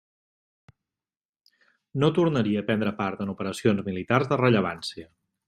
No 2.05 2.09
tornaria 2.15 2.65
a 2.65 2.67
prendre 2.71 2.95
part 3.03 3.23
en 3.27 3.35
operacions 3.35 3.87
militars 3.91 4.33
de 4.33 4.43
rellevància. 4.43 5.09